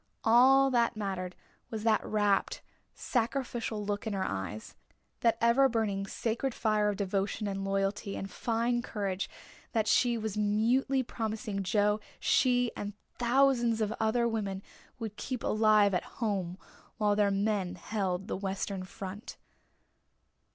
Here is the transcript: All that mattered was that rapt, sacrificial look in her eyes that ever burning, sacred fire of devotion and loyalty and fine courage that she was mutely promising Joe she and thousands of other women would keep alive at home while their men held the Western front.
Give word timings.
All 0.23 0.71
that 0.71 0.97
mattered 0.97 1.35
was 1.69 1.83
that 1.83 2.03
rapt, 2.03 2.63
sacrificial 2.95 3.85
look 3.85 4.07
in 4.07 4.13
her 4.13 4.27
eyes 4.27 4.73
that 5.19 5.37
ever 5.39 5.69
burning, 5.69 6.07
sacred 6.07 6.55
fire 6.55 6.89
of 6.89 6.95
devotion 6.97 7.45
and 7.45 7.63
loyalty 7.63 8.15
and 8.17 8.27
fine 8.31 8.81
courage 8.81 9.29
that 9.73 9.87
she 9.87 10.17
was 10.17 10.35
mutely 10.35 11.03
promising 11.03 11.61
Joe 11.61 11.99
she 12.19 12.71
and 12.75 12.93
thousands 13.19 13.79
of 13.79 13.93
other 13.99 14.27
women 14.27 14.63
would 14.97 15.17
keep 15.17 15.43
alive 15.43 15.93
at 15.93 16.03
home 16.17 16.57
while 16.97 17.15
their 17.15 17.29
men 17.29 17.75
held 17.75 18.27
the 18.27 18.35
Western 18.37 18.81
front. 18.83 19.37